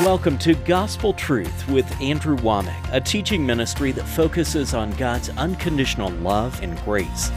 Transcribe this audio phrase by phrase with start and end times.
[0.00, 6.08] Welcome to Gospel Truth with Andrew Wommack, a teaching ministry that focuses on God's unconditional
[6.08, 7.30] love and grace.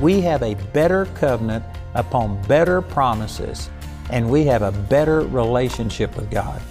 [0.00, 1.64] We have a better covenant
[1.94, 3.68] upon better promises,
[4.10, 6.62] and we have a better relationship with God.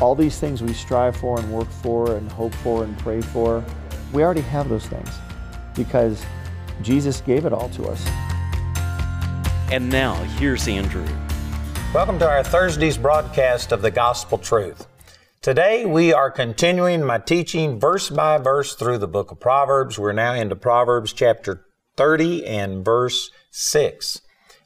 [0.00, 3.62] All these things we strive for and work for and hope for and pray for,
[4.14, 5.10] we already have those things
[5.74, 6.24] because
[6.80, 8.02] Jesus gave it all to us.
[9.70, 11.06] And now, here's Andrew.
[11.92, 14.86] Welcome to our Thursday's broadcast of the Gospel Truth.
[15.42, 19.98] Today we are continuing my teaching verse by verse through the book of Proverbs.
[19.98, 24.20] We're now into Proverbs chapter 30 and verse 6.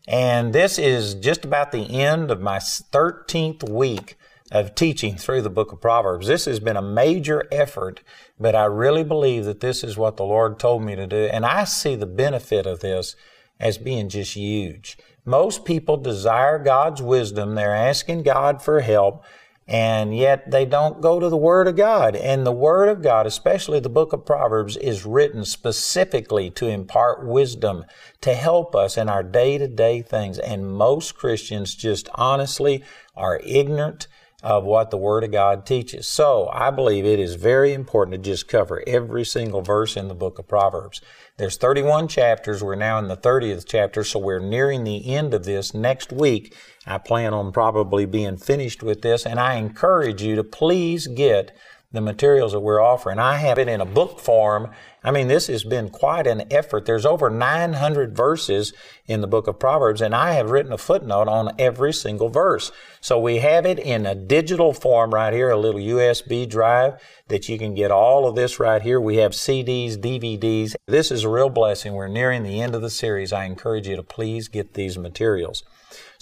[0.06, 4.18] And this is just about the end of my 13th week
[4.52, 6.26] of teaching through the book of Proverbs.
[6.26, 8.02] This has been a major effort,
[8.38, 11.24] but I really believe that this is what the Lord told me to do.
[11.32, 13.16] And I see the benefit of this
[13.58, 14.98] as being just huge.
[15.24, 17.54] Most people desire God's wisdom.
[17.54, 19.24] They're asking God for help,
[19.66, 22.14] and yet they don't go to the Word of God.
[22.14, 27.26] And the Word of God, especially the book of Proverbs, is written specifically to impart
[27.26, 27.86] wisdom,
[28.20, 30.38] to help us in our day to day things.
[30.38, 32.84] And most Christians just honestly
[33.16, 34.08] are ignorant
[34.44, 36.06] of what the Word of God teaches.
[36.06, 40.14] So I believe it is very important to just cover every single verse in the
[40.14, 41.00] book of Proverbs.
[41.38, 42.62] There's 31 chapters.
[42.62, 45.72] We're now in the 30th chapter, so we're nearing the end of this.
[45.72, 46.54] Next week,
[46.86, 51.56] I plan on probably being finished with this, and I encourage you to please get
[51.90, 53.18] the materials that we're offering.
[53.18, 54.70] I have it in a book form.
[55.04, 56.86] I mean, this has been quite an effort.
[56.86, 58.72] There's over 900 verses
[59.06, 62.72] in the book of Proverbs, and I have written a footnote on every single verse.
[63.02, 66.94] So we have it in a digital form right here, a little USB drive
[67.28, 68.98] that you can get all of this right here.
[68.98, 70.74] We have CDs, DVDs.
[70.86, 71.92] This is a real blessing.
[71.92, 73.30] We're nearing the end of the series.
[73.30, 75.64] I encourage you to please get these materials.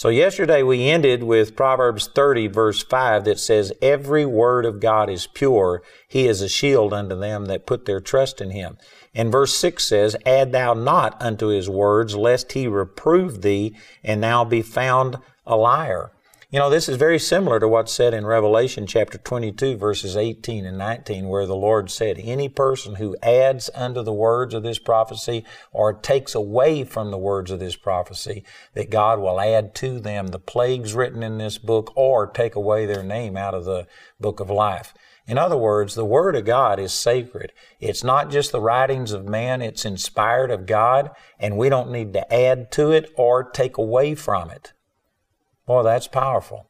[0.02, 5.08] So yesterday we ended with Proverbs 30 verse 5 that says, Every word of God
[5.08, 5.80] is pure.
[6.08, 8.78] He is a shield unto them that put their trust in him.
[9.14, 14.24] And verse 6 says, Add thou not unto his words, lest he reprove thee, and
[14.24, 16.10] thou be found a liar.
[16.52, 20.66] You know, this is very similar to what's said in Revelation chapter 22, verses 18
[20.66, 24.78] and 19, where the Lord said, Any person who adds unto the words of this
[24.78, 29.98] prophecy or takes away from the words of this prophecy, that God will add to
[29.98, 33.86] them the plagues written in this book or take away their name out of the
[34.20, 34.92] book of life.
[35.26, 37.54] In other words, the Word of God is sacred.
[37.80, 42.12] It's not just the writings of man, it's inspired of God, and we don't need
[42.12, 44.74] to add to it or take away from it.
[45.72, 46.68] Boy, that's powerful.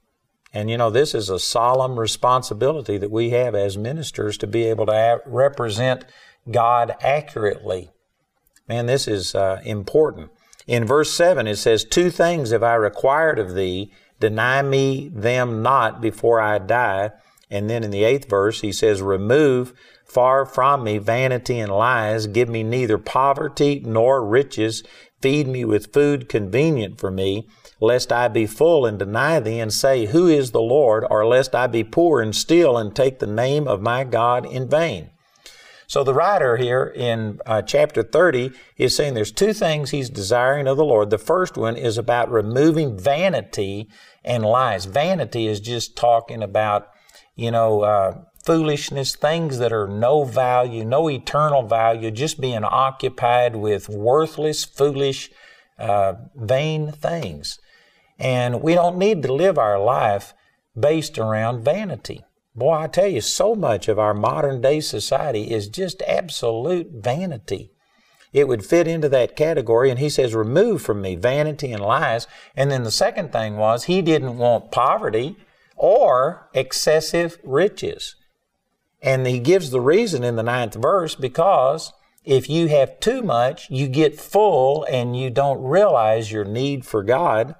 [0.55, 4.63] And you know, this is a solemn responsibility that we have as ministers to be
[4.63, 6.05] able to represent
[6.49, 7.91] God accurately.
[8.69, 10.31] Man, this is uh, important.
[10.69, 15.63] In verse 7, it says, Two things have I required of thee, deny me them
[15.63, 17.11] not before I die.
[17.51, 19.75] And then in the eighth verse, he says, Remove
[20.07, 24.85] far from me vanity and lies, give me neither poverty nor riches,
[25.21, 27.49] feed me with food convenient for me
[27.83, 31.05] lest I be full and deny thee and say, Who is the Lord?
[31.11, 34.69] or lest I be poor and steal and take the name of my God in
[34.69, 35.11] vain.
[35.89, 40.69] So the writer here in uh, chapter 30 is saying there's two things he's desiring
[40.69, 41.11] of the Lord.
[41.11, 43.89] The first one is about removing vanity
[44.25, 44.85] and lies.
[44.85, 46.89] Vanity is just talking about,
[47.35, 53.57] you know, uh, foolishness, things that are no value, no eternal value, just being occupied
[53.57, 55.31] with worthless, foolish,
[55.81, 57.59] uh, vain things.
[58.23, 60.33] And we don't need to live our life
[60.79, 62.23] based around vanity.
[62.55, 67.73] Boy, I tell you, so much of our modern day society is just absolute vanity.
[68.33, 69.91] It would fit into that category.
[69.91, 72.29] And he says, remove from me vanity and lies.
[72.55, 75.37] And then the second thing was, he didn't want poverty
[75.75, 78.15] or excessive riches.
[79.03, 81.93] And he gives the reason in the ninth verse because
[82.25, 87.03] if you have too much, you get full and you don't realize your need for
[87.03, 87.57] God.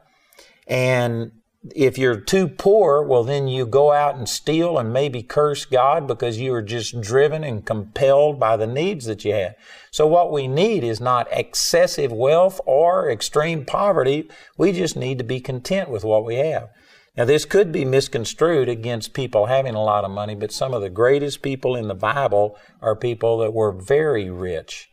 [0.67, 1.33] And
[1.75, 6.07] if you're too poor, well, then you go out and steal and maybe curse God
[6.07, 9.55] because you are just driven and compelled by the needs that you have.
[9.91, 14.29] So what we need is not excessive wealth or extreme poverty.
[14.57, 16.71] We just need to be content with what we have.
[17.17, 20.81] Now, this could be misconstrued against people having a lot of money, but some of
[20.81, 24.91] the greatest people in the Bible are people that were very rich.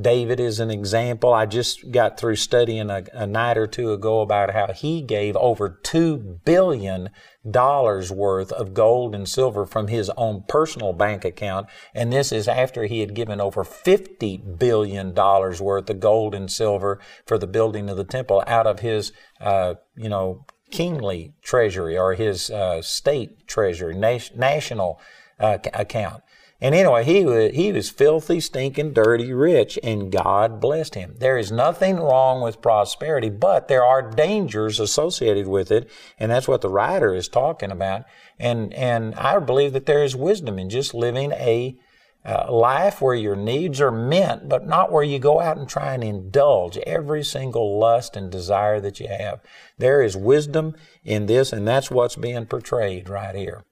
[0.00, 1.32] David is an example.
[1.32, 5.36] I just got through studying a, a, night or two ago about how he gave
[5.36, 7.10] over $2 billion
[7.44, 11.66] worth of gold and silver from his own personal bank account.
[11.94, 17.00] And this is after he had given over $50 billion worth of gold and silver
[17.26, 22.14] for the building of the temple out of his, uh, you know, kingly treasury or
[22.14, 25.00] his uh, state treasury, national
[25.38, 26.22] uh, account.
[26.62, 31.14] And anyway, he was, he was filthy, stinking, dirty, rich, and God blessed him.
[31.18, 36.48] There is nothing wrong with prosperity, but there are dangers associated with it, and that's
[36.48, 38.04] what the writer is talking about.
[38.38, 41.78] And and I believe that there is wisdom in just living a
[42.24, 45.94] uh, life where your needs are met, but not where you go out and try
[45.94, 49.40] and indulge every single lust and desire that you have.
[49.78, 53.64] There is wisdom in this, and that's what's being portrayed right here.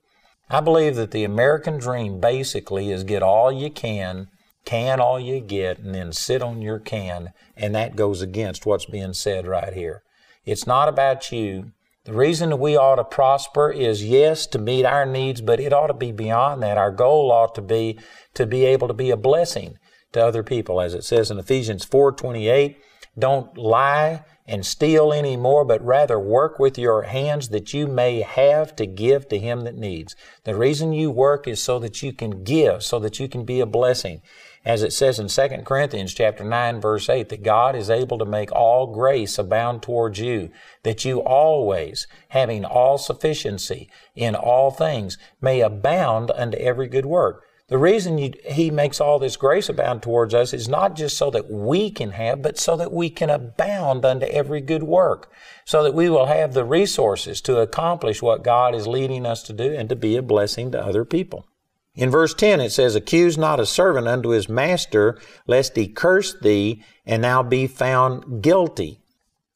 [0.51, 4.29] I believe that the American dream basically is get all you can,
[4.65, 8.87] can all you get, and then sit on your can, and that goes against what's
[8.87, 10.03] being said right here.
[10.45, 11.73] It's not about you.
[12.05, 15.75] The reason that we ought to prosper is yes, to meet our needs, but it
[15.75, 16.79] ought to be beyond that.
[16.79, 17.99] Our goal ought to be
[18.33, 19.77] to be able to be a blessing
[20.13, 22.77] to other people, as it says in Ephesians 4:28.
[23.19, 28.23] Don't lie and steal any more, but rather work with your hands that you may
[28.23, 30.17] have to give to him that needs.
[30.45, 33.61] The reason you work is so that you can give, so that you can be
[33.61, 34.23] a blessing.
[34.65, 38.25] As it says in 2 Corinthians chapter 9 verse 8 that God is able to
[38.25, 40.51] make all grace abound towards you,
[40.83, 47.45] that you always, having all sufficiency in all things, may abound unto every good work.
[47.69, 51.31] The reason you, he makes all this grace abound towards us is not just so
[51.31, 55.31] that we can have, but so that we can abound unto every good work,
[55.67, 59.53] so that we will have the resources to accomplish what God is leading us to
[59.53, 61.47] do and to be a blessing to other people.
[61.95, 66.33] In verse 10, it says, Accuse not a servant unto his master, lest he curse
[66.41, 69.03] thee, and thou be found guilty.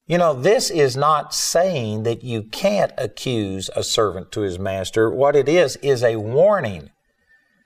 [0.06, 5.08] You know, this is not saying that you can't accuse a servant to his master.
[5.08, 6.90] What it is, is a warning.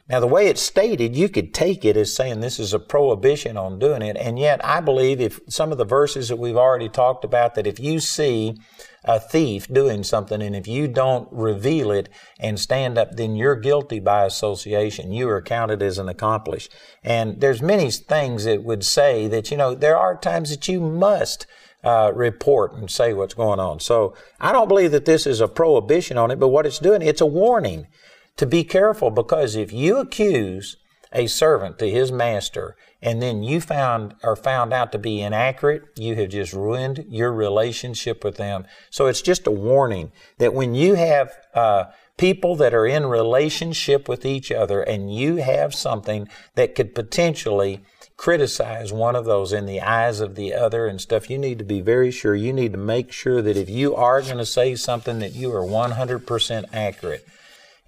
[0.09, 3.57] Now, the way it's stated, you could take it as saying this is a prohibition
[3.57, 4.17] on doing it.
[4.17, 7.67] And yet, I believe if some of the verses that we've already talked about, that
[7.67, 8.57] if you see
[9.05, 12.09] a thief doing something and if you don't reveal it
[12.39, 15.13] and stand up, then you're guilty by association.
[15.13, 16.69] You are counted as an accomplice.
[17.03, 20.81] And there's many things that would say that, you know, there are times that you
[20.81, 21.47] must
[21.83, 23.81] uh, report and say what's going on.
[23.81, 27.03] So I don't believe that this is a prohibition on it, but what it's doing,
[27.03, 27.89] it's a warning
[28.37, 30.77] to be careful because if you accuse
[31.13, 35.85] a servant to his master and then you found are found out to be inaccurate,
[35.97, 38.67] you have just ruined your relationship with them.
[38.91, 41.85] So it's just a warning that when you have uh,
[42.17, 47.85] people that are in relationship with each other and you have something that could potentially
[48.17, 51.65] criticize one of those in the eyes of the other and stuff, you need to
[51.65, 52.35] be very sure.
[52.35, 55.55] You need to make sure that if you are going to say something that you
[55.55, 57.27] are 100% accurate.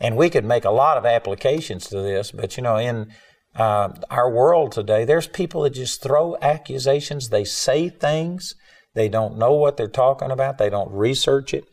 [0.01, 3.13] And we could make a lot of applications to this, but you know, in
[3.57, 7.29] uh, our world today, there's people that just throw accusations.
[7.29, 8.55] They say things.
[8.95, 10.59] They don't know what they're talking about.
[10.59, 11.65] They don't research it.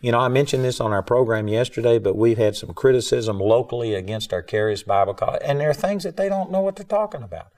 [0.00, 3.94] You know, I mentioned this on our program yesterday, but we've had some criticism locally
[3.94, 6.86] against our Charis Bible College, and there are things that they don't know what they're
[6.86, 7.48] talking about.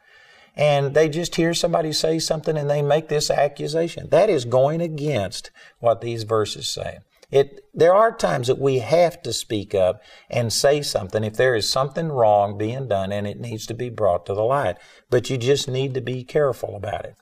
[0.56, 4.08] And they just hear somebody say something and they make this accusation.
[4.10, 6.98] That is going against what these verses say.
[7.32, 11.54] It, there are times that we have to speak up and say something if there
[11.54, 14.76] is something wrong being done and it needs to be brought to the light.
[15.08, 17.16] But you just need to be careful about it.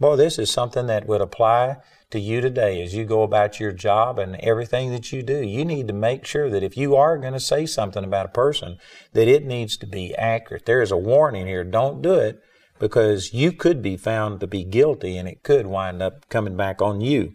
[0.00, 1.76] Boy, this is something that would apply
[2.10, 5.40] to you today as you go about your job and everything that you do.
[5.42, 8.30] You need to make sure that if you are going to say something about a
[8.30, 8.78] person,
[9.12, 10.66] that it needs to be accurate.
[10.66, 11.62] There is a warning here.
[11.62, 12.40] Don't do it
[12.80, 16.82] because you could be found to be guilty and it could wind up coming back
[16.82, 17.34] on you.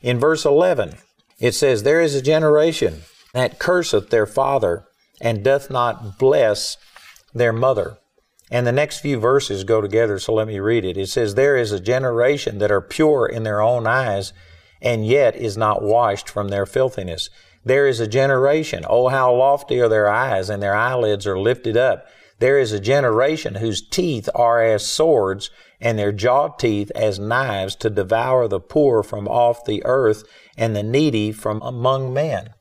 [0.00, 0.96] In verse 11,
[1.42, 3.02] it says, There is a generation
[3.34, 4.86] that curseth their father
[5.20, 6.78] and doth not bless
[7.34, 7.98] their mother.
[8.50, 10.96] And the next few verses go together, so let me read it.
[10.96, 14.32] It says, There is a generation that are pure in their own eyes,
[14.80, 17.28] and yet is not washed from their filthiness.
[17.64, 21.76] There is a generation, oh, how lofty are their eyes, and their eyelids are lifted
[21.76, 22.06] up.
[22.38, 27.74] There is a generation whose teeth are as swords, and their jaw teeth as knives
[27.76, 30.24] to devour the poor from off the earth
[30.56, 32.54] and the needy from among men.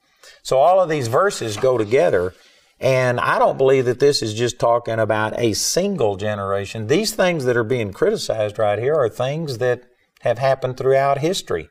[0.43, 2.33] So all of these verses go together.
[2.79, 6.87] And I don't believe that this is just talking about a single generation.
[6.87, 9.83] These things that are being criticized right here are things that
[10.21, 11.69] have happened throughout history.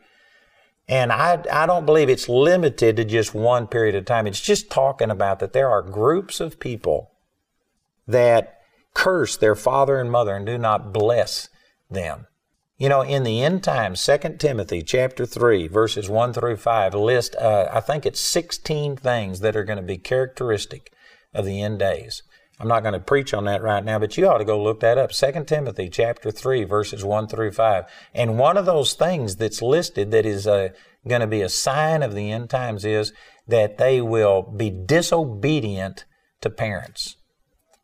[0.86, 4.26] And I, I don't believe it's limited to just one period of time.
[4.26, 7.10] It's just talking about that there are groups of people
[8.10, 8.60] that
[8.94, 11.48] curse their father and mother and do not bless
[11.90, 12.26] them.
[12.76, 17.36] You know, in the end times, 2 Timothy chapter 3, verses 1 through 5 list,
[17.36, 20.90] uh, I think it's 16 things that are going to be characteristic
[21.34, 22.22] of the end days.
[22.58, 24.80] I'm not going to preach on that right now, but you ought to go look
[24.80, 25.12] that up.
[25.12, 27.84] 2 Timothy chapter 3 verses 1 through 5.
[28.14, 30.70] And one of those things that's listed that is uh,
[31.06, 33.12] going to be a sign of the end times is
[33.46, 36.04] that they will be disobedient
[36.40, 37.16] to parents.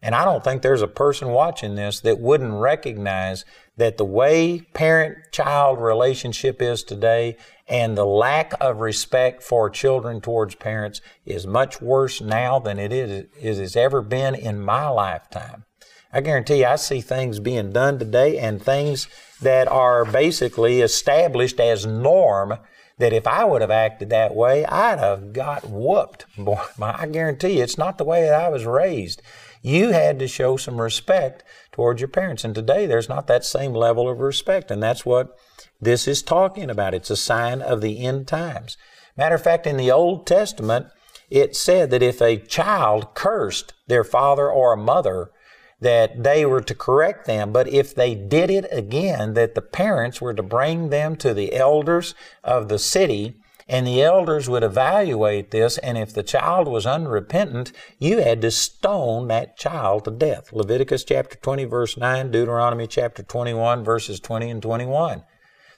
[0.06, 3.44] And I don't think there's a person watching this that wouldn't recognize
[3.76, 7.36] that the way parent child relationship is today
[7.66, 12.92] and the lack of respect for children towards parents is much worse now than it
[12.92, 15.64] is it has ever been in my lifetime.
[16.12, 19.08] I guarantee you, I see things being done today and things
[19.42, 22.58] that are basically established as norm
[22.98, 26.26] that if I would have acted that way, I'd have got whooped.
[26.38, 29.20] Boy, I guarantee you, it's not the way that I was raised.
[29.66, 31.42] You had to show some respect
[31.72, 32.44] towards your parents.
[32.44, 34.70] And today there's not that same level of respect.
[34.70, 35.36] And that's what
[35.80, 36.94] this is talking about.
[36.94, 38.76] It's a sign of the end times.
[39.16, 40.86] Matter of fact, in the Old Testament,
[41.30, 45.32] it said that if a child cursed their father or a mother,
[45.80, 50.20] that they were to correct them, but if they did it again, that the parents
[50.20, 53.34] were to bring them to the elders of the city
[53.68, 58.50] and the elders would evaluate this, and if the child was unrepentant, you had to
[58.50, 60.52] stone that child to death.
[60.52, 65.24] Leviticus chapter 20, verse 9, Deuteronomy chapter 21, verses 20 and 21.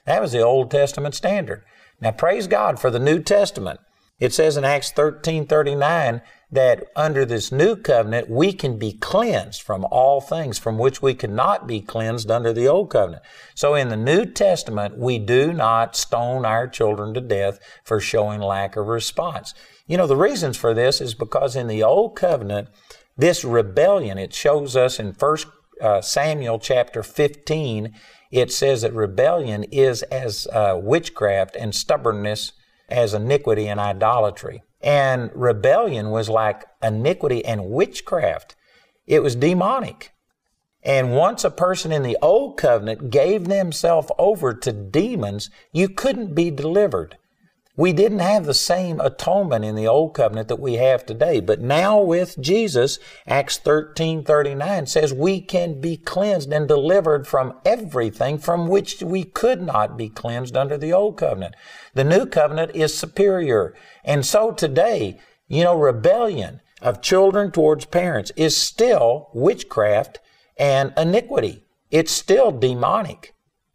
[0.05, 1.63] That was the Old Testament standard.
[1.99, 3.79] Now, praise God for the New Testament.
[4.19, 9.61] It says in Acts 13 39 that under this new covenant we can be cleansed
[9.61, 13.23] from all things from which we could not be cleansed under the old covenant.
[13.53, 18.41] So in the New Testament, we do not stone our children to death for showing
[18.41, 19.53] lack of response.
[19.85, 22.69] You know, the reasons for this is because in the old covenant,
[23.17, 25.37] this rebellion, it shows us in 1
[25.81, 27.93] uh, Samuel chapter 15,
[28.31, 32.53] it says that rebellion is as uh, witchcraft and stubbornness
[32.91, 34.63] as iniquity and idolatry.
[34.81, 38.55] And rebellion was like iniquity and witchcraft.
[39.05, 40.11] It was demonic.
[40.81, 46.33] And once a person in the old covenant gave themselves over to demons, you couldn't
[46.33, 47.17] be delivered.
[47.79, 51.39] We didn't have the same atonement in the old covenant that we have today.
[51.39, 57.53] But now with Jesus, Acts 13 39 says we can be cleansed and delivered from
[57.63, 61.55] everything from which we could not be cleansed under the old covenant.
[61.93, 63.73] The new covenant is superior.
[64.03, 65.17] And so today,
[65.47, 70.19] you know, rebellion of children towards parents is still witchcraft
[70.57, 71.63] and iniquity.
[71.91, 73.33] It's still demonic.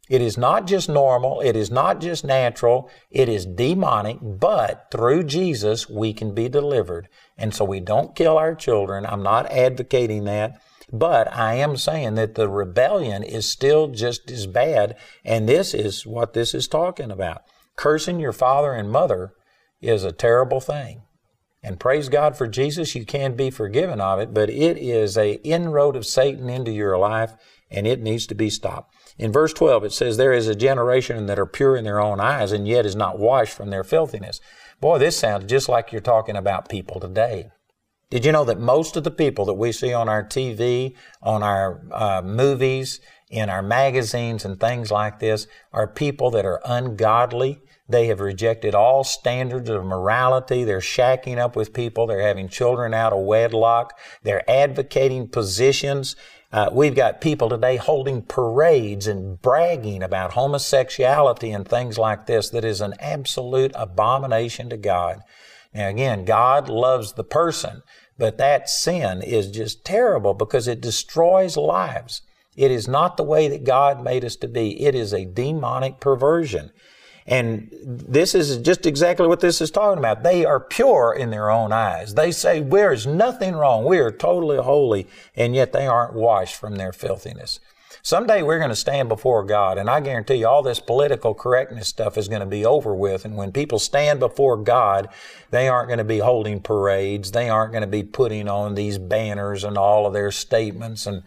[0.09, 5.25] It is not just normal, it is not just natural, it is demonic, but through
[5.25, 7.09] Jesus we can be delivered.
[7.39, 9.07] And so we don't kill our children.
[9.07, 10.61] I'm not advocating that,
[10.93, 16.07] but I am saying that the rebellion is still just as bad, and this is
[16.07, 17.43] what this is talking about.
[17.77, 19.33] Cursing your father and mother
[19.81, 21.03] is a terrible thing.
[21.63, 25.41] And praise God for Jesus, you can be forgiven of it, but it is a
[25.43, 27.33] inroad of Satan into your life,
[27.71, 28.94] and it needs to be stopped.
[29.17, 32.21] In verse 12, it says, There is a generation that are pure in their own
[32.21, 34.41] eyes, and yet is not washed from their filthiness.
[34.81, 37.51] Boy, this sounds just like you're talking about people today.
[38.11, 41.43] Did you know that most of the people that we see on our TV, on
[41.43, 47.63] our uh, movies, in our magazines, and things like this are people that are ungodly?
[47.89, 50.65] They have rejected all standards of morality.
[50.65, 52.07] They're shacking up with people.
[52.07, 53.99] They're having children out of wedlock.
[54.23, 56.17] They're advocating positions
[56.55, 62.49] uh, we've got people today holding parades and bragging about homosexuality and things like this
[62.51, 65.19] that is an absolute abomination to God.
[65.75, 67.83] Now, again, God loves the person,
[68.17, 72.23] but that sin is just terrible because it destroys lives.
[72.55, 74.81] It is not the way that God made us to be.
[74.81, 76.71] It is a demonic perversion.
[77.27, 80.23] And this is just exactly what this is talking about.
[80.23, 82.15] They are pure in their own eyes.
[82.15, 83.85] They say there is nothing wrong.
[83.85, 87.61] We are totally holy, and yet they aren't washed from their filthiness.
[88.03, 91.89] Someday we're going to stand before God, and I guarantee you all this political correctness
[91.89, 93.25] stuff is going to be over with.
[93.25, 95.09] And when people stand before God,
[95.51, 97.33] they aren't going to be holding parades.
[97.33, 101.23] They aren't going to be putting on these banners and all of their statements and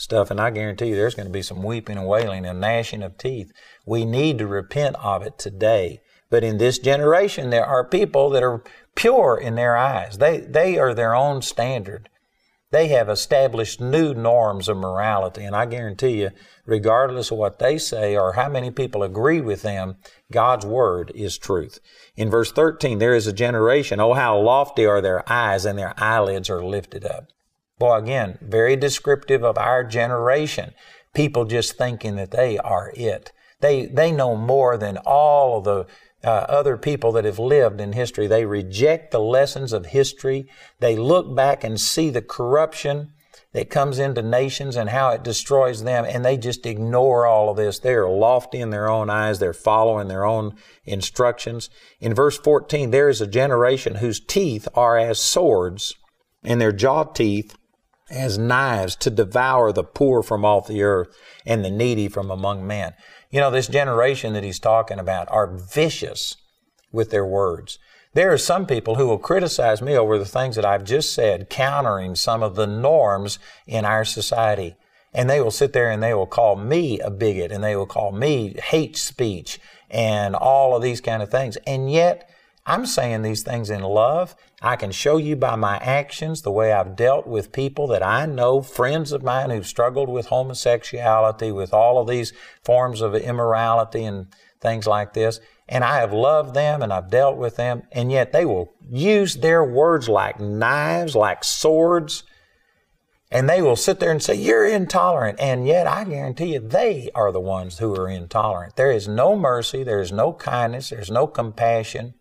[0.00, 0.30] stuff.
[0.30, 3.18] And I guarantee you there's going to be some weeping and wailing and gnashing of
[3.18, 3.52] teeth.
[3.84, 6.00] We need to repent of it today.
[6.30, 8.64] But in this generation, there are people that are
[8.94, 10.18] pure in their eyes.
[10.18, 12.08] They, they are their own standard.
[12.70, 15.44] They have established new norms of morality.
[15.44, 16.30] And I guarantee you,
[16.64, 19.96] regardless of what they say or how many people agree with them,
[20.32, 21.80] God's word is truth.
[22.16, 25.94] In verse 13, there is a generation, oh, how lofty are their eyes, and their
[25.98, 27.26] eyelids are lifted up.
[27.80, 30.74] Boy, again, very descriptive of our generation.
[31.14, 33.32] People just thinking that they are it.
[33.60, 35.86] They, they know more than all of the
[36.22, 38.26] uh, other people that have lived in history.
[38.26, 40.46] They reject the lessons of history.
[40.80, 43.14] They look back and see the corruption
[43.54, 47.56] that comes into nations and how it destroys them, and they just ignore all of
[47.56, 47.78] this.
[47.78, 49.38] They are lofty in their own eyes.
[49.38, 51.70] They're following their own instructions.
[51.98, 55.94] In verse 14, there is a generation whose teeth are as swords,
[56.44, 57.56] and their jaw teeth
[58.10, 62.66] as knives to devour the poor from off the earth and the needy from among
[62.66, 62.94] men.
[63.30, 66.36] You know, this generation that he's talking about are vicious
[66.92, 67.78] with their words.
[68.12, 71.48] There are some people who will criticize me over the things that I've just said,
[71.48, 74.74] countering some of the norms in our society.
[75.14, 77.86] And they will sit there and they will call me a bigot and they will
[77.86, 81.56] call me hate speech and all of these kind of things.
[81.66, 82.29] And yet,
[82.70, 84.36] I'm saying these things in love.
[84.62, 88.26] I can show you by my actions the way I've dealt with people that I
[88.26, 94.04] know, friends of mine who've struggled with homosexuality, with all of these forms of immorality
[94.04, 94.28] and
[94.60, 95.40] things like this.
[95.68, 99.34] And I have loved them and I've dealt with them, and yet they will use
[99.34, 102.22] their words like knives, like swords,
[103.32, 105.40] and they will sit there and say, You're intolerant.
[105.40, 108.76] And yet I guarantee you, they are the ones who are intolerant.
[108.76, 112.14] There is no mercy, there is no kindness, there's no compassion.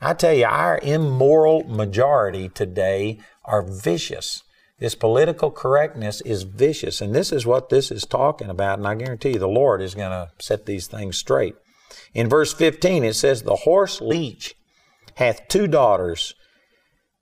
[0.00, 4.44] I tell you, our immoral majority today are vicious.
[4.78, 8.94] This political correctness is vicious, and this is what this is talking about, and I
[8.94, 11.56] guarantee you the Lord is going to set these things straight.
[12.14, 14.54] In verse 15, it says, The horse leech
[15.16, 16.34] hath two daughters,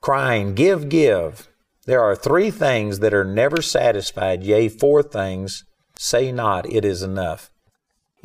[0.03, 1.49] crying, Give, give.
[1.87, 5.65] There are three things that are never satisfied, yea, four things.
[5.97, 7.51] Say not, it is enough.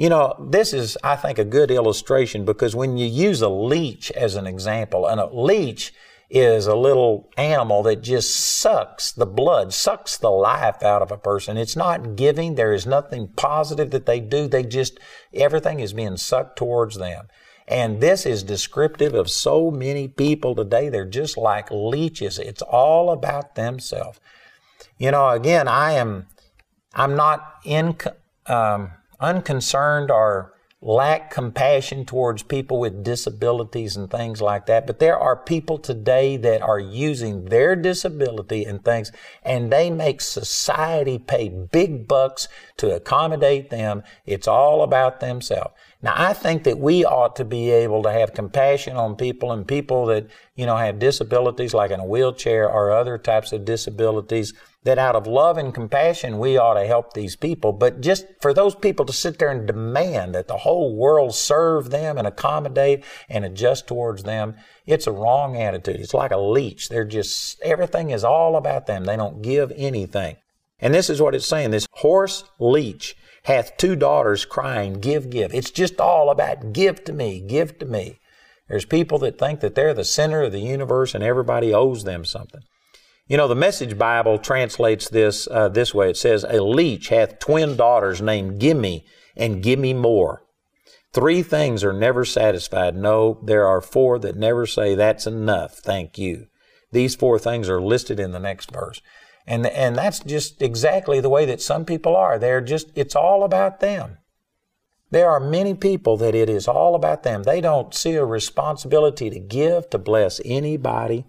[0.02, 4.10] You know, this is, I think, a good illustration because when you use a leech
[4.14, 5.94] as an example, and a leech
[6.28, 11.20] is a little animal that just sucks the blood, sucks the life out of a
[11.20, 11.56] person.
[11.56, 12.56] It's not giving.
[12.56, 14.48] There is nothing positive that they do.
[14.48, 15.00] They just,
[15.36, 17.28] everything is being sucked towards them.
[17.68, 20.90] And this is descriptive of so many people today.
[20.90, 22.40] They're just like leeches.
[22.40, 24.20] It's all about themselves.
[24.98, 26.26] You know, again, I am,
[26.96, 27.96] I'm not in,
[28.48, 34.88] um, unconcerned or lack compassion towards people with disabilities and things like that.
[34.88, 39.12] But there are people today that are using their disability and things,
[39.44, 44.02] and they make society pay big bucks to accommodate them.
[44.26, 45.76] It's all about themselves.
[46.02, 49.68] Now, I think that we ought to be able to have compassion on people and
[49.68, 54.56] people that, you know, have disabilities like in a wheelchair or other types of disabilities
[54.84, 57.72] that out of love and compassion, we ought to help these people.
[57.72, 61.92] But just for those people to sit there and demand that the whole world serve
[61.92, 64.56] them and accommodate and adjust towards them,
[64.88, 66.00] it's a wrong attitude.
[66.00, 66.90] It's like a leech.
[66.90, 69.06] They're just, everything is all about them.
[69.06, 70.38] They don't give anything.
[70.80, 75.54] And this is what it's saying this horse leech hath two daughters crying, Give, give.
[75.54, 78.20] It's just all about give to me, give to me.
[78.68, 82.26] There's people that think that they're the center of the universe and everybody owes them
[82.26, 82.62] something.
[83.32, 86.10] You know, the Message Bible translates this uh, this way.
[86.10, 89.06] It says, A leech hath twin daughters named Gimme
[89.38, 90.44] and Gimme More.
[91.14, 92.98] Three things are never satisfied.
[92.98, 96.48] No, there are four that never say, That's enough, thank you.
[96.92, 99.02] These four things are listed in the next verse.
[99.48, 102.38] And, and that's just exactly the way that some people are.
[102.38, 104.18] They're just, it's all about them.
[105.10, 107.44] There are many people that it is all about them.
[107.44, 111.28] They don't see a responsibility to give, to bless anybody.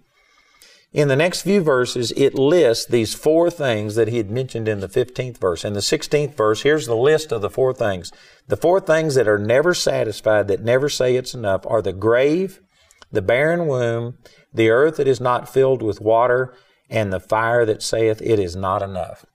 [0.93, 4.79] In the next few verses, it lists these four things that he had mentioned in
[4.79, 5.65] the 15th verse.
[5.65, 8.11] In the 16th verse, here's the list of the four things.
[8.47, 12.61] The four things that are never satisfied, that never say it's enough, are the grave,
[13.11, 14.19] the barren womb,
[14.53, 16.53] the earth that is not filled with water,
[16.91, 19.25] and the fire that saith it is not enough.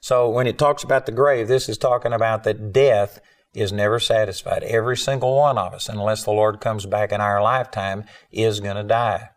[0.00, 3.20] So when it talks about the grave, this is talking about that death
[3.54, 4.62] is never satisfied.
[4.62, 8.76] Every single one of us, unless the Lord comes back in our lifetime, is going
[8.76, 9.30] to die.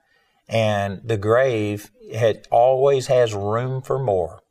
[0.47, 4.41] And the grave had, always has room for more.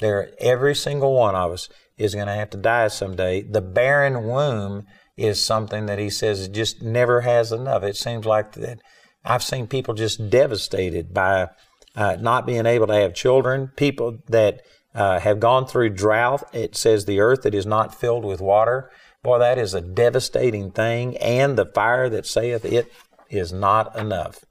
[0.00, 3.42] There, every single one of us is going to have to die someday.
[3.42, 7.82] The barren womb is something that he says just never has enough.
[7.82, 8.80] It seems like that
[9.24, 11.48] I've seen people just devastated by
[11.94, 14.62] uh, not being able to have children, people that
[14.94, 16.42] uh, have gone through drought.
[16.52, 18.90] It says the earth that is not filled with water.
[19.22, 21.16] Boy, that is a devastating thing.
[21.18, 22.92] And the fire that saith it
[23.30, 24.44] is not enough.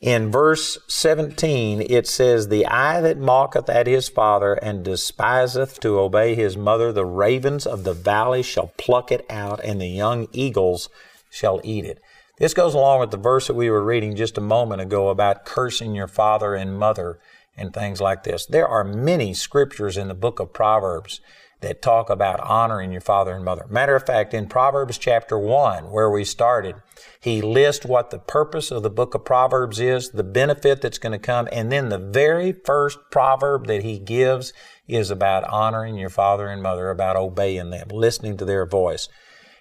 [0.00, 5.98] In verse 17, it says, The eye that mocketh at his father and despiseth to
[5.98, 10.26] obey his mother, the ravens of the valley shall pluck it out, and the young
[10.32, 10.88] eagles
[11.30, 12.00] shall eat it.
[12.38, 15.44] This goes along with the verse that we were reading just a moment ago about
[15.44, 17.18] cursing your father and mother
[17.54, 18.46] and things like this.
[18.46, 21.20] There are many scriptures in the book of Proverbs
[21.60, 23.66] that talk about honoring your father and mother.
[23.68, 26.76] Matter of fact, in Proverbs chapter 1, where we started,
[27.20, 31.12] he lists what the purpose of the book of Proverbs is, the benefit that's going
[31.12, 34.52] to come, and then the very first proverb that he gives
[34.88, 39.08] is about honoring your father and mother, about obeying them, listening to their voice.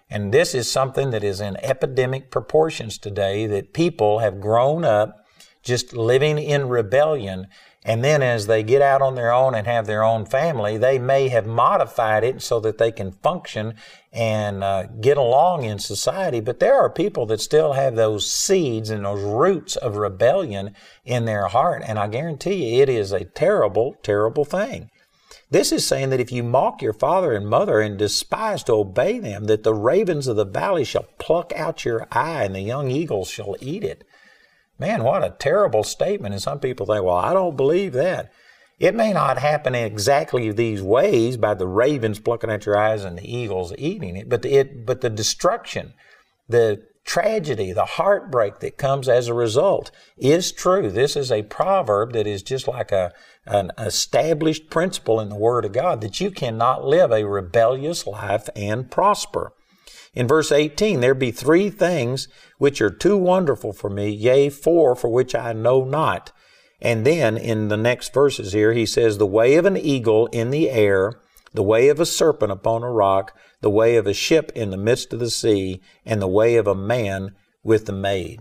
[0.09, 5.25] And this is something that is in epidemic proportions today that people have grown up
[5.61, 7.47] just living in rebellion
[7.85, 10.99] and then as they get out on their own and have their own family, they
[10.99, 13.75] may have modified it so that they can function
[14.11, 16.41] and uh, get along in society.
[16.41, 21.23] But there are people that still have those seeds and those roots of rebellion in
[21.23, 21.81] their heart.
[21.85, 24.89] And I guarantee you, it is a terrible, terrible thing.
[25.49, 29.19] This is saying that if you mock your father and mother and despise to obey
[29.19, 32.91] them, that the ravens of the valley shall pluck out your eye and the young
[32.91, 34.03] eagles shall eat it.
[34.79, 36.33] Man, what a terrible statement.
[36.33, 38.31] And some people think, well, I don't believe that.
[38.79, 43.17] It may not happen exactly these ways by the ravens plucking at your eyes and
[43.17, 45.93] the eagles eating it, but it, but the destruction,
[46.47, 50.89] the tragedy, the heartbreak that comes as a result is true.
[50.89, 53.11] This is a proverb that is just like a,
[53.45, 58.47] an established principle in the Word of God that you cannot live a rebellious life
[58.55, 59.51] and prosper.
[60.13, 64.95] In verse 18, there be three things which are too wonderful for me, yea, four
[64.95, 66.31] for which I know not.
[66.81, 70.49] And then in the next verses here, he says, The way of an eagle in
[70.49, 71.21] the air,
[71.53, 74.77] the way of a serpent upon a rock, the way of a ship in the
[74.77, 78.39] midst of the sea, and the way of a man with the maid.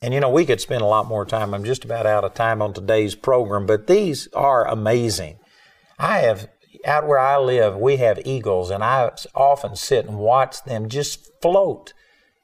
[0.00, 1.54] And you know, we could spend a lot more time.
[1.54, 5.38] I'm just about out of time on today's program, but these are amazing.
[5.98, 6.48] I have
[6.84, 11.30] out where I live, we have eagles, and I often sit and watch them just
[11.40, 11.92] float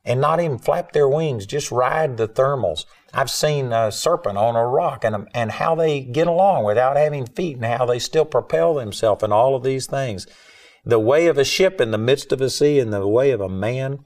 [0.04, 2.86] and not even flap their wings, just ride the thermals.
[3.12, 7.26] I've seen a serpent on a rock and, and how they get along without having
[7.26, 10.26] feet and how they still propel themselves and all of these things.
[10.84, 13.40] The way of a ship in the midst of a sea and the way of
[13.40, 13.98] a man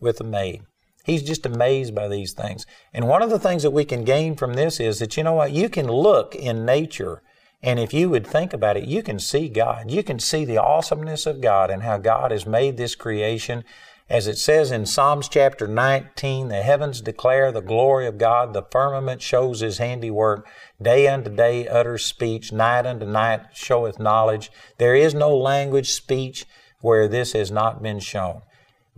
[0.00, 0.62] with a maid.
[1.04, 2.66] He's just amazed by these things.
[2.92, 5.32] And one of the things that we can gain from this is that, you know
[5.32, 7.22] what, you can look in nature
[7.62, 9.90] and if you would think about it, you can see God.
[9.90, 13.64] You can see the awesomeness of God and how God has made this creation.
[14.08, 18.62] As it says in Psalms chapter 19, the heavens declare the glory of God, the
[18.62, 20.46] firmament shows his handiwork,
[20.80, 24.50] day unto day utters speech, night unto night showeth knowledge.
[24.78, 26.46] There is no language, speech,
[26.80, 28.42] where this has not been shown.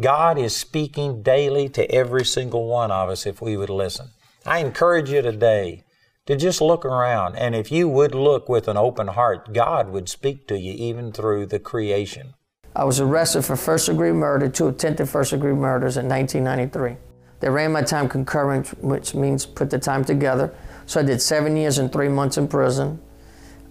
[0.00, 4.10] God is speaking daily to every single one of us if we would listen.
[4.46, 5.82] I encourage you today
[6.26, 7.36] to just look around.
[7.36, 11.12] And if you would look with an open heart, God would speak to you even
[11.12, 12.34] through the creation.
[12.74, 16.96] I was arrested for first degree murder, two attempted first degree murders in 1993.
[17.40, 20.54] They ran my time concurrent, which means put the time together.
[20.86, 23.00] So I did seven years and three months in prison.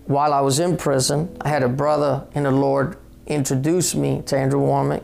[0.06, 4.38] While I was in prison, I had a brother in the Lord introduce me to
[4.38, 5.04] Andrew Wommack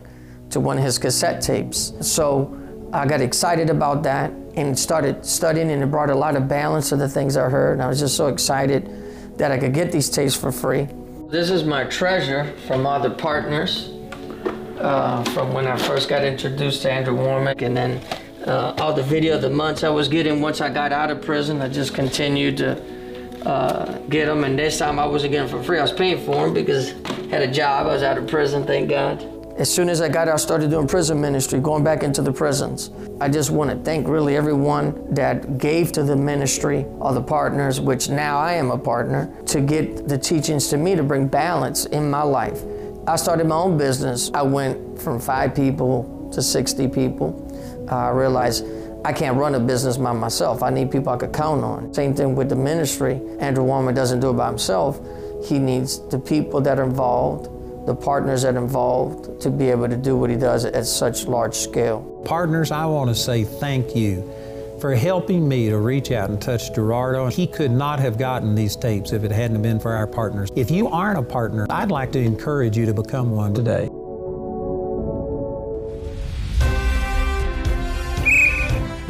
[0.50, 1.94] to one of his cassette tapes.
[2.02, 2.60] So
[2.92, 6.90] I got excited about that and started studying, and it brought a lot of balance
[6.90, 7.74] to the things I heard.
[7.74, 10.88] And I was just so excited that I could get these tapes for free.
[11.30, 13.90] This is my treasure from other partners
[14.80, 18.02] uh, from when I first got introduced to Andrew Wommack, and then
[18.48, 21.22] uh, all the video of the months I was getting once I got out of
[21.22, 21.62] prison.
[21.62, 22.82] I just continued to
[23.46, 25.80] uh, get them, and this time I wasn't getting for free.
[25.80, 27.88] I was paying for them because I had a job.
[27.88, 29.35] I was out of prison, thank God.
[29.58, 32.32] As soon as I got out, I started doing prison ministry, going back into the
[32.32, 32.92] prisons.
[33.22, 37.80] I just want to thank really everyone that gave to the ministry, all the partners,
[37.80, 41.86] which now I am a partner, to get the teachings to me to bring balance
[41.86, 42.64] in my life.
[43.08, 44.30] I started my own business.
[44.34, 47.88] I went from five people to 60 people.
[47.90, 48.66] Uh, I realized
[49.06, 50.64] I can't run a business by myself.
[50.64, 51.94] I need people I could count on.
[51.94, 53.22] Same thing with the ministry.
[53.40, 55.00] Andrew Wommack doesn't do it by himself.
[55.46, 57.55] He needs the people that are involved
[57.86, 61.56] the partners that involved to be able to do what he does at such large
[61.56, 62.02] scale.
[62.26, 64.30] Partners, I want to say thank you
[64.80, 67.28] for helping me to reach out and touch Gerardo.
[67.28, 70.50] He could not have gotten these tapes if it hadn't been for our partners.
[70.56, 73.90] If you aren't a partner, I'd like to encourage you to become one today.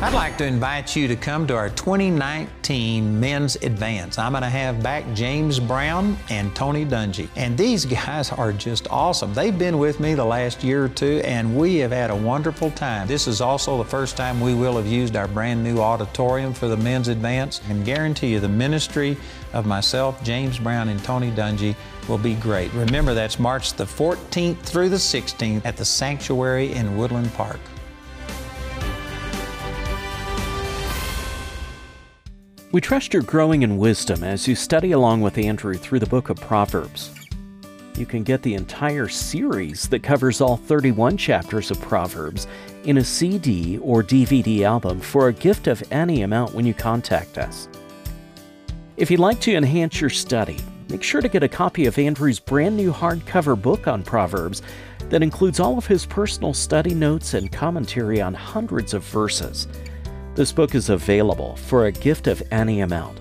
[0.02, 4.20] I'd like to invite you to come to our 2019 Men's Advance.
[4.20, 7.30] I'm going to have back James Brown and Tony Dungy.
[7.38, 9.34] And these guys are just awesome.
[9.34, 12.72] They've been with me the last year or two, and we have had a wonderful
[12.72, 13.08] time.
[13.08, 16.68] This is also the first time we will have used our brand new auditorium for
[16.68, 17.62] the Men's Advance.
[17.70, 19.16] And guarantee you the ministry
[19.54, 21.74] of myself, James Brown, and Tony Dungy
[22.10, 22.72] will be great.
[22.74, 27.62] Remember, that's March the 14th through the 16th at the Sanctuary in Woodland Park.
[32.76, 36.28] We trust you're growing in wisdom as you study along with Andrew through the book
[36.28, 37.10] of Proverbs.
[37.98, 42.48] you can get the entire series that covers all 31 chapters of Proverbs
[42.84, 47.38] in a CD or DVD album for a gift of any amount when you contact
[47.38, 47.70] us.
[48.98, 50.58] If you'd like to enhance your study,
[50.90, 54.62] make sure to get a copy of Andrew's brand new hardcover book on Proverbs
[55.08, 59.70] that includes all of his personal study notes and commentary on hundreds of verses.
[60.36, 63.18] This book is available for a gift of any amount.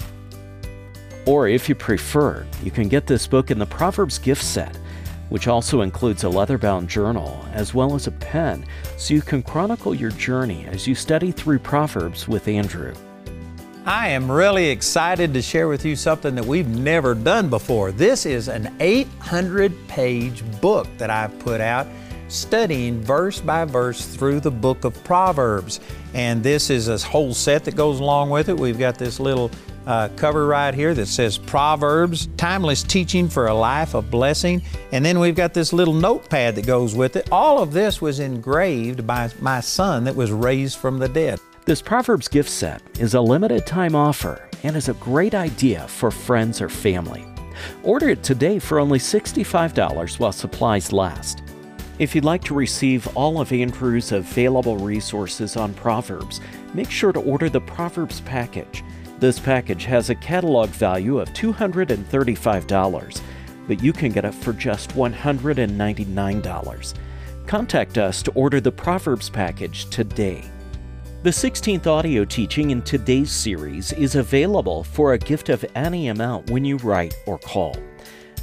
[1.26, 4.76] Or if you prefer, you can get this book in the Proverbs gift set,
[5.28, 9.44] which also includes a leather bound journal as well as a pen so you can
[9.44, 12.92] chronicle your journey as you study through Proverbs with Andrew.
[13.86, 17.92] I am really excited to share with you something that we've never done before.
[17.92, 21.86] This is an 800 page book that I've put out
[22.26, 25.78] studying verse by verse through the book of Proverbs.
[26.14, 28.56] And this is a whole set that goes along with it.
[28.56, 29.50] We've got this little
[29.86, 34.62] uh, cover right here that says Proverbs, timeless teaching for a life of blessing.
[34.92, 37.28] And then we've got this little notepad that goes with it.
[37.30, 41.40] All of this was engraved by my son that was raised from the dead.
[41.66, 46.10] This Proverbs gift set is a limited time offer and is a great idea for
[46.10, 47.24] friends or family.
[47.82, 51.43] Order it today for only $65 while supplies last.
[51.96, 56.40] If you'd like to receive all of Andrew's available resources on Proverbs,
[56.74, 58.82] make sure to order the Proverbs package.
[59.20, 63.20] This package has a catalog value of $235,
[63.68, 66.94] but you can get it for just $199.
[67.46, 70.42] Contact us to order the Proverbs package today.
[71.22, 76.50] The 16th audio teaching in today's series is available for a gift of any amount
[76.50, 77.76] when you write or call.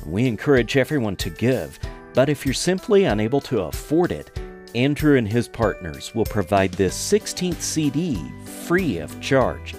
[0.05, 1.77] We encourage everyone to give,
[2.13, 4.31] but if you're simply unable to afford it,
[4.75, 8.21] Andrew and his partners will provide this 16th CD
[8.65, 9.75] free of charge.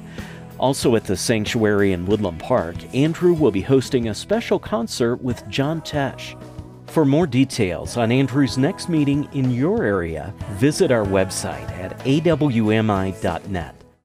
[0.61, 5.45] Also at the sanctuary in Woodland Park, Andrew will be hosting a special concert with
[5.49, 6.39] John Tesh.
[6.85, 13.80] For more details on Andrew's next meeting in your area, visit our website at awmi.net.